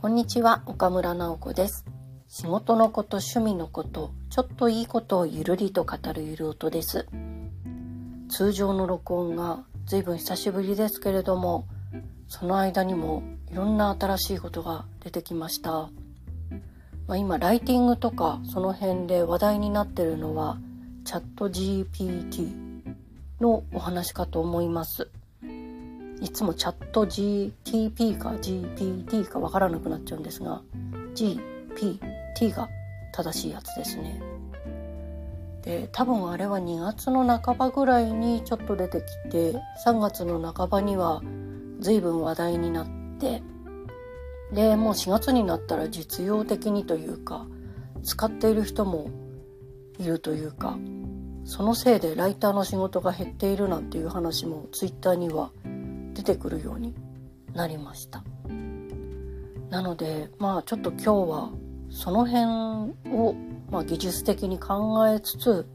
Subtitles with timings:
[0.00, 1.84] こんにちは、岡村直子です。
[2.26, 7.06] 仕事のこと、趣味のこと、ちょっといいことをゆるりと語るゆる音です。
[8.30, 11.66] 通常の録音が随分久しぶりですけれども、
[12.28, 15.70] その間にもいろんな新しいことが出てきました。
[15.70, 15.90] ま
[17.08, 20.56] あ、今、ライティングとかその辺で話題になってるのは、
[21.04, 22.94] チャット GPT
[23.42, 25.10] のお話かと思います。
[26.20, 30.62] いつもチャット GTP か GPT かわからなくなっちゃうんですが
[31.14, 32.68] GPT が
[33.12, 34.20] 正しいやつですね。
[35.62, 39.52] で多分あれは2月の半ばぐらいにちょっと出てきて
[39.84, 41.22] 3月の半ばには
[41.80, 42.86] 随分話題になっ
[43.18, 43.42] て
[44.52, 47.46] でもう4月になったら実用的にというか
[48.02, 49.10] 使っている人も
[49.98, 50.78] いるというか
[51.44, 55.50] そのせいでライターの仕事が減っているなんていう話もツイッターには
[56.14, 56.94] 出てくるように
[57.54, 58.22] なりました。
[59.70, 61.50] なのでまあちょっと今日は
[61.90, 63.34] その辺を、
[63.70, 65.66] まあ、技術的に考えつつ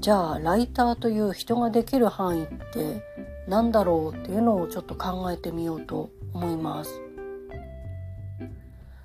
[0.00, 3.02] じゃあライターという人ができる範囲って
[3.48, 7.00] 何だろうっていうのをちょっと考えてみようと思います。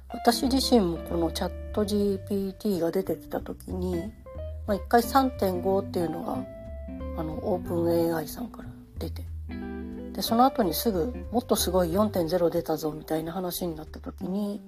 [0.10, 3.98] 私自身もこのチャット GPT が出てきた時に、
[4.66, 6.44] まあ、1回3.5っていうのが
[7.20, 9.23] あのオープン AI さんから出て
[10.18, 14.60] でその後にすぐもっとすごい4.0出たぞみたいな話になった時に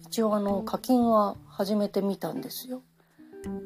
[0.00, 2.82] 一応あの課金は始めてみたんですよ。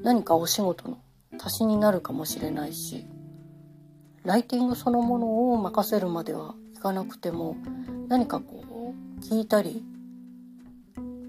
[0.03, 0.99] 何かお仕事の
[1.39, 3.07] 足しになるかもしれないし
[4.25, 7.57] ライティングそのものを任せるまではいかなくても
[8.09, 9.85] 何かこう聞いたり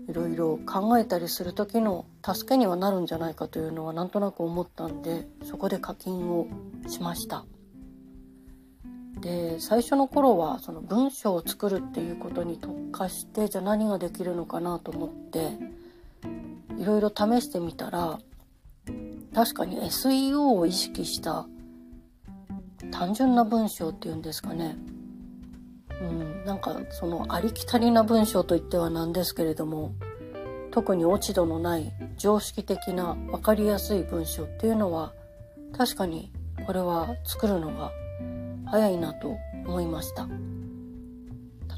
[0.09, 6.47] いろいろ考えたりする時の助けにはなるんじゃないかというのはなんとなく思ったんでそこで課金を
[6.87, 7.45] しました。
[9.21, 15.57] で最初の頃はその文章を作るっていうことに特化してじゃあ何ができるのかなと思って
[16.77, 18.19] いろいろ試してみたら
[19.33, 21.47] 確かに SEO を意識した
[22.91, 24.77] 単純な文章っていうんですかね。
[26.01, 29.93] うんなんかそのありきたりな文章といってはなんですけれども
[30.69, 35.13] 特に落ち度のない常識的な分かりやすい文章っていうのは
[35.75, 36.31] 確かに
[36.67, 37.91] これは作るのが
[38.69, 40.27] 早いなと思いました。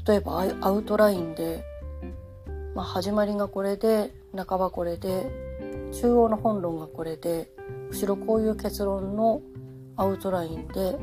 [0.06, 1.64] 例えばアウトラインで、
[2.74, 5.30] まあ、始まりがこれで半ばこれで
[5.92, 7.50] 中央の本論がこれで
[7.90, 9.42] 後ろこういう結論の
[9.96, 10.96] アウトラインで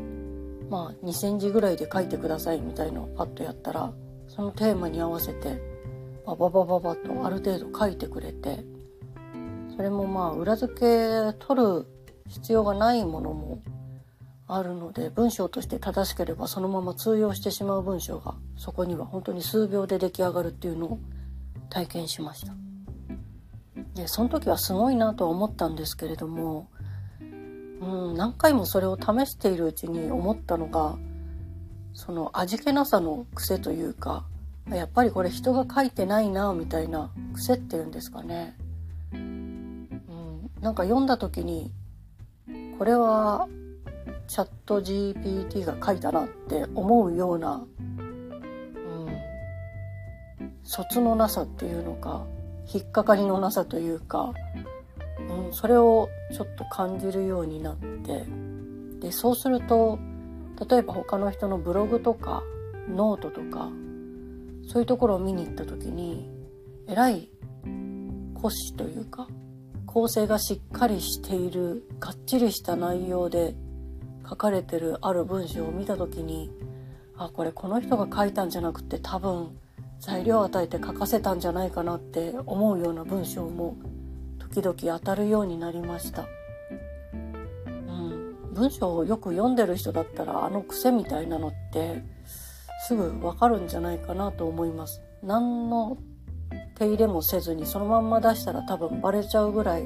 [0.70, 3.94] まあ2センチぐらいで書いてくださいみたいのをパッとやったら
[4.28, 5.62] そのテーマに合わせて
[6.25, 8.66] バババババとある程度書いてくれて
[9.75, 11.86] それもまあ裏付け取る
[12.28, 13.62] 必要がないものも
[14.50, 21.00] あるので文章として正しければそのまま通用してしまう文章がそこには本当に数秒で出来上がるっていうのを
[21.69, 22.53] 体験しました。
[23.96, 26.69] でその時はすごいなとは思ったんですけれども、
[27.19, 30.97] うん、何回もそれを試しているうちに思ったのが
[31.94, 34.24] その味気なさの癖というか
[34.69, 38.56] やっぱりこれ人が書いてないなみたいな癖っていうんですかね、
[39.13, 39.90] うん、
[40.62, 41.72] なんか読んだ時に
[42.78, 43.47] これは
[44.27, 49.07] チャット GPT が書いたなって思うような、うん、
[50.63, 52.25] 卒のなさっていうのか
[52.71, 54.33] 引っかかりのなさというか、
[55.29, 58.25] うん、それをちょっと感じるようになって
[58.99, 59.97] でそうすると
[60.69, 62.44] 例えば他の人のブログとか
[62.89, 63.69] ノートとか
[64.67, 66.29] そういうところを見に行った時に
[66.88, 67.29] えらい
[68.35, 69.27] 骨子というか
[69.85, 73.55] 構成がしっかりしているがっちりした内容で
[74.29, 76.51] 書かれてるある文章を見た時に
[77.17, 79.57] あこれこの人が書いたんじゃなくて多分
[79.99, 83.75] 材料を与えて書かせたんじゃないかなって思うような文章も
[84.39, 86.25] 時々当たるようになりました。
[87.65, 92.03] うん、文章をよく読んでる人だったらあの癖みたいなのって
[92.88, 95.01] すぐわかるんじゃないかなと思います。
[95.23, 95.97] 何の
[96.75, 99.83] 手入れもせずにそのまんま出したら多分バレちゃうぐらい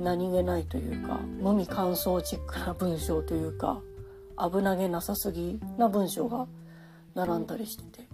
[0.00, 3.80] 何気ないというか無味乾燥チックな文章というか
[4.38, 6.46] 危なげなさすぎな文章が
[7.14, 8.08] 並んだりしてて。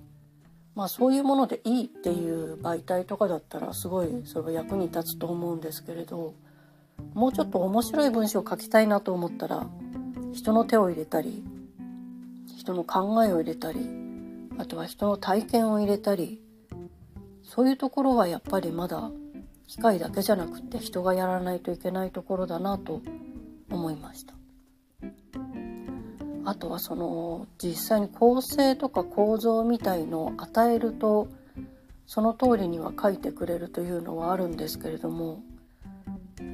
[0.76, 6.34] まあそういうものでいいっていう媒体とかだったらすごいそれは役に立つと思うんですけれど
[7.14, 9.66] もうちょっと面白い文章を書きたいなと思ったら
[10.34, 11.42] 人の手を入れたり
[12.58, 13.88] 人の考えを入れたり
[14.58, 16.42] あとは人の体験を入れたり
[17.42, 19.10] そういうところはやっぱりまだ
[19.66, 23.02] 機械だけじゃなくて人がやらないといけないところだなと
[23.70, 24.34] 思いました。
[26.44, 31.28] あとはその実際に構成とか構造みたいのを与えると
[32.06, 35.42] その通りには書いてくれるというのはあるんですけれども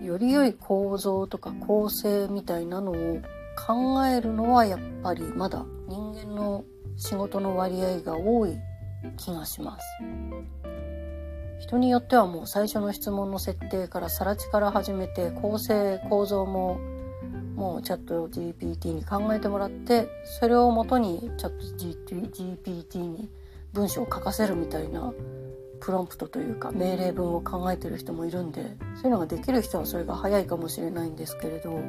[0.02, 3.20] より良い構造とか構成みたいなのを
[3.54, 6.64] 考えるのはやっぱりまだ人間の
[6.96, 8.56] 仕事の割合が多い
[9.18, 9.84] 気がします。
[11.62, 16.80] 人によってはもう最初の質問の設定から更地から始めて構成構造も
[17.54, 20.08] もうチャット GPT に考えてもらって
[20.40, 23.30] それをもとにチャット GPT に
[23.72, 25.14] 文章を書かせるみたいな
[25.78, 31.80] プロンプトというか命令文を考えてる人もいるんでそういうのができる人はそれが早いかもしれないんですけれど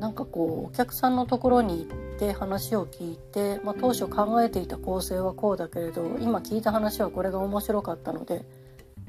[0.00, 8.46] なんかこうお客さんのところに行って話を聞いて、まあ、当初考えていた構成はこうだけれど今聞いた話はこれが面白かったので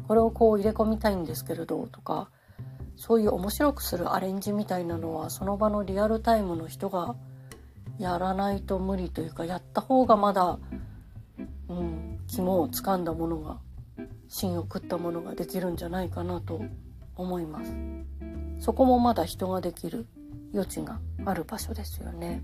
[0.08, 2.30] これをこう入れ込みたいんですけれどとか
[2.98, 7.16] そういう面白くするアレンジみたいなのはその場のリアルタイムの人が
[7.98, 10.60] やらないと無理というかやった方がまだ、
[11.70, 13.60] うん、肝をつかんだものが
[14.28, 16.62] 芯を食ったものができるんじゃないかなと
[17.16, 17.74] 思います。
[18.60, 20.06] そこもまだ人ができる
[20.54, 22.42] 余地がある場所ですよね。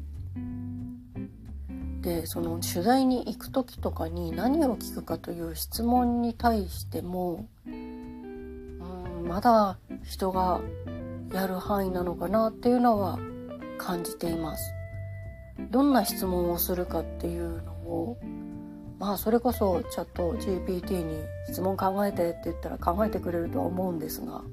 [2.02, 10.62] でその取材に行く時とかに何を聞くかという質問に対してもうんまだ人が
[11.34, 13.20] やる範囲なのかなっていうのは
[13.78, 14.72] 感じています。
[15.72, 18.18] どんな質問をするかっていうのを
[19.00, 24.44] まあそれこそチャット GPT に質問考えてって言ったら考えてくれるとは思うんですが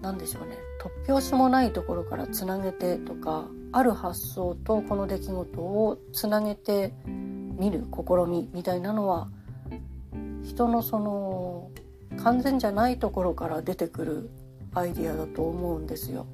[0.00, 9.28] 何でしょうね突拍子もないところからつなげてとかある発想とこの出来事をつなげてみる試みみたいなのは
[10.42, 11.70] 人のその
[12.22, 14.30] 完全じゃないところから出てくる
[14.74, 16.26] アイディアだと思うんですよ。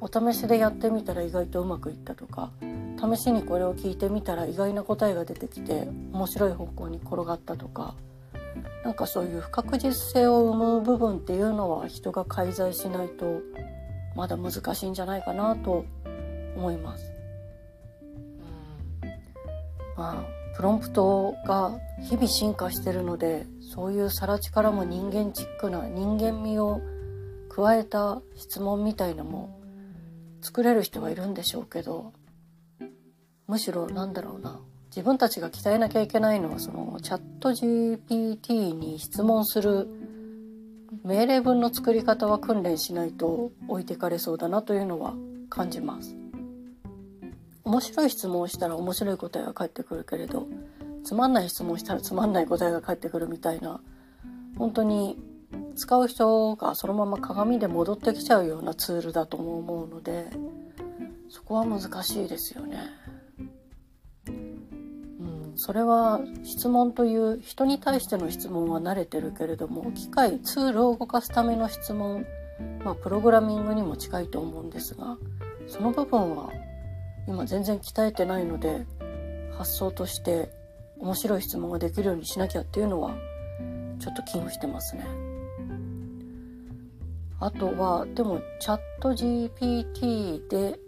[0.00, 2.52] お試しでやってみたら意外とうまくいったとか
[2.96, 7.94] 試しにこれを聞いてみたら意外な答えが出てきて面白い方向に転がったとか
[8.82, 13.42] なんかそういう不確実性を生む部分っていうのは人が介在しないと
[14.20, 15.86] まだ難しいんじゃないかなと
[16.54, 17.10] 思います。
[19.96, 20.24] まあ
[20.54, 26.82] プロンプトが日々進化してるのでそういう更地からも人間チックな人間味を
[27.48, 29.58] 加えた質問みたいのも
[30.42, 32.12] 作れる人はいるんでしょうけど
[33.46, 39.99] むしろなんだろうな自分たちが鍛えなきゃいけないのはそのチャット GPT に質問する
[41.04, 45.14] 命令文の作り方は訓練しないと置いてかれそうだなというのは
[45.48, 46.16] 感じます。
[47.64, 50.48] 面白い質問をしたら面白い答えが返ってくるけれど
[51.04, 53.80] つまんない質問したらつまんない答えが返ってくるみたいな
[54.58, 55.16] 本当に
[55.76, 60.30] 使う人がそのまま鏡で戻ってきちゃうようなツールだとも思うので
[61.28, 62.78] そこは難しいですよね。
[65.56, 72.26] それは質問という人に対しての質問は慣れてるけれども機械ツールを動かすための質問
[72.84, 75.16] まあプログラミングにも近いと思うんですが
[75.66, 76.50] その部分は
[77.26, 78.86] 今全然鍛えてないので
[79.56, 80.50] 発想として
[80.98, 83.14] 面白い質問ができるようにしなきゃっていうのは
[83.98, 85.04] ちょっと危惧してますね。
[87.38, 90.78] あとはでもチャット GPT で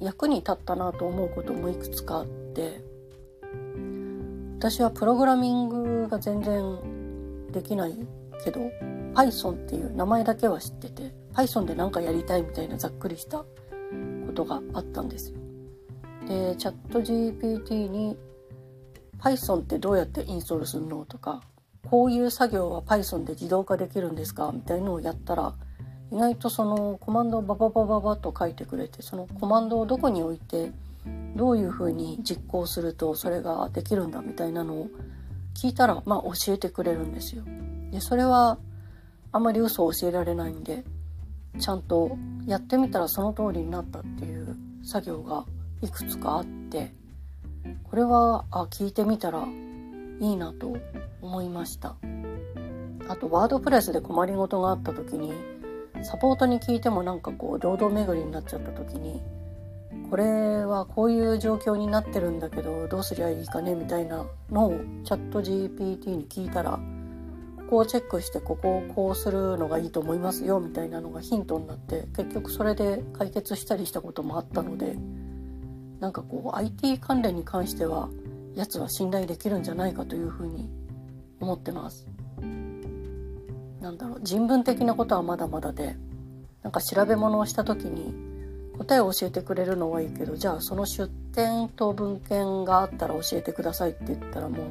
[0.00, 2.80] 役に立ったなと思うこともいくつかあって
[4.58, 7.94] 私はプログラミングが全然できない
[8.44, 8.60] けど
[9.14, 13.46] Python っていう名前だけは知ってて Python で何かやりたいみたいなざっくりしたこ
[14.34, 15.38] とがあったんですよ。
[16.26, 18.16] でチャット GPT に
[19.20, 21.40] Python ってどうやってインストールするのとか
[21.88, 25.54] こういう作業は Python で自動化できるんですかみたいのをやったら
[26.10, 30.72] 意外とそのコマンドをバババババと書いてくれてそのコマンドをどこに置いて
[31.36, 34.88] どういうふうに実行するとそれができるんだみたいなのを
[35.54, 37.42] 聞いたら、まあ、教えてくれるんですよ。
[37.90, 38.58] でそれは
[39.32, 40.84] あんまり嘘を教えられないんで
[41.58, 45.44] ちゃんとやってみたらその通りになったっていう作業が
[45.82, 46.92] いくつかあって
[47.84, 49.46] これはあ聞いてみたら
[50.20, 50.76] いいなと
[51.20, 51.96] 思いました
[53.08, 55.32] あとワードプレスで困りごとがあった時に
[56.02, 59.22] サポートに聞いてもなんかこう堂々巡りになっちゃった時に
[60.10, 66.78] これはこういう状況になってるんだけどどうすりゃいいかねみたいなのをチャット GPT に聞いたら
[67.56, 74.96] ここをチェックしてここをこうするのがいいと思いますよみたいなのがヒントになって結局それで解決したりしたこともあったので
[76.00, 78.08] なんかこう IT 関連に関しては
[78.54, 80.68] やつは信頼できるんじゃないかというふうに
[81.40, 82.06] 思ってます。
[83.80, 85.96] なんだろう人文的なことはまだまだで
[86.62, 88.27] なんか調べ物をした時に
[88.78, 94.68] 答えを教えてくれるのはいいけどじゃあその出典と文献があったら教えてくださいって言ったらもう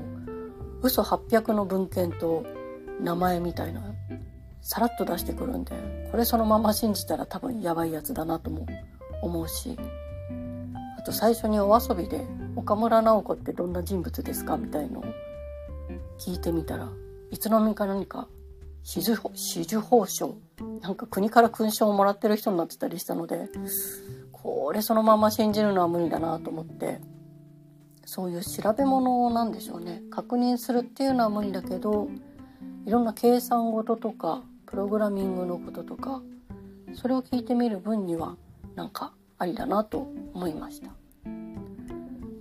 [0.81, 2.45] 嘘800の文献と
[3.01, 3.81] 名前みたいな
[4.61, 5.73] さらっと出してくるんで
[6.11, 8.65] これそのまま信じたら多分やばいやつだなとも
[9.21, 9.77] 思うし
[10.97, 15.03] あと最初にお遊びで「岡村直子ってどんな人物ですか?」みたいのを
[16.19, 16.89] 聞いてみたら
[17.31, 18.27] いつの間にか何か
[18.83, 19.05] 紫
[19.65, 20.35] 綬褒章
[20.81, 23.49] なんか国から勲章をもらってる人になってたりしたので
[24.31, 26.99] これそのまま信じるのは無理だなと思って
[28.05, 30.01] そういう調べ物なんでしょうね。
[30.09, 32.07] 確認するっていうのは無理だけど
[32.85, 36.21] いろんな計算事とかプログラミングのこととか
[36.93, 38.37] それを聞いてみる分には
[38.75, 40.91] なんかありだなと思いました。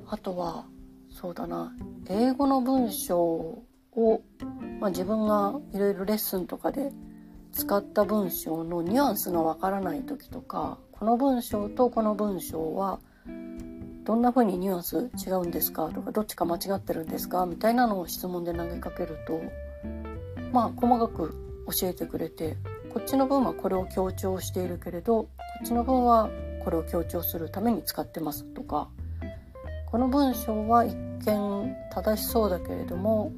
[0.09, 0.67] あとは
[1.11, 1.75] そうだな
[2.09, 3.19] 英語の文章
[3.97, 4.23] を、
[4.81, 6.93] まあ、自分がいろいろレッスンとかで
[7.53, 13.01] 使った文章のニュアンスがわからない時とかこの文章とこの文章は
[14.05, 19.41] どんな風にニュアンス違うんですかとかどっちか間違ってるんですかみたいなのを質問で投げかけると
[20.53, 21.35] まあ細かく
[21.79, 22.57] 教えてくれて
[22.95, 25.31] こっちの文はこれを強調しているけれどこ
[25.63, 26.31] っちの文は
[26.65, 28.89] これを強調するために使ってますとか
[29.91, 33.33] この文章は一見正しそうだけれども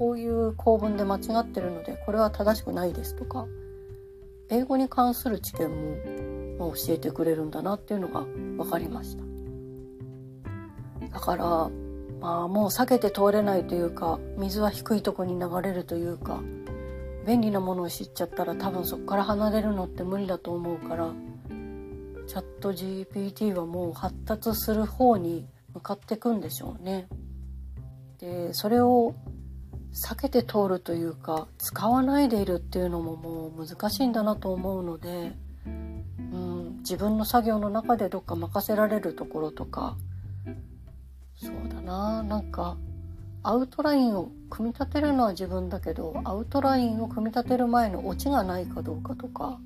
[0.00, 3.46] こういう構文で間違ってるのでこれは正しくないですとか
[4.48, 5.68] 英語に関する知見
[6.56, 9.24] も教えてくれるんだなっていうのが分かりました。
[11.12, 11.70] だから
[12.18, 16.40] まあもう避けて通れないというか水は低いとこに流れるというか
[17.26, 21.12] 便利なものを知っちゃったら多分そこから離れるのって無理だと思うから
[22.26, 27.06] チャット GPT はもう発達する方に向かっていくんでしょうね。
[28.18, 29.14] でそれを
[29.92, 35.32] 避けて通るというか使わないでいるっていうのももう難しいんだなと思うので、
[35.66, 39.96] うん、自分の作業の中でどっか任せられるところとか
[41.34, 42.22] そうだな。
[42.22, 42.76] なんか
[43.42, 49.58] アウトラインを組み立てるのは自分だけどアウトラインを組み立てる前のオチがないかどうかとか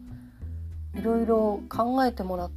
[0.95, 2.51] いろいろ考えてもらっ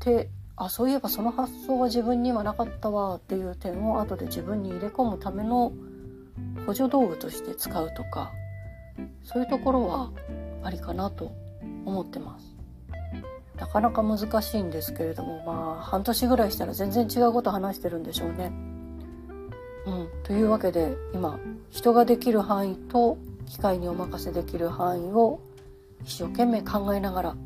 [0.00, 5.72] てあそういえばその発想は自分にはなかったわっていう点を後で自分に入れ込むための
[6.66, 8.32] 補助道具として使うとか
[9.24, 10.10] そういうところは
[10.62, 11.32] ありかなと
[11.84, 12.56] 思ってます。
[13.56, 18.52] なかなか難しいんですけれどもまあ半年ぐらいしたら全然違うこと話してるんでしょうね。
[19.86, 21.38] うん、というわけで今
[21.70, 25.40] 人ができる範囲と機械にお任せできる範囲を
[26.04, 27.36] 一生懸命考えながら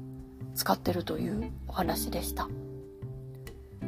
[0.54, 2.48] 使ってるというお話でした。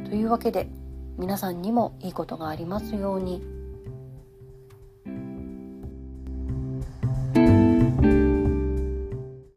[0.09, 0.69] というわけで
[1.17, 3.56] 皆さんにもいいことがありますように。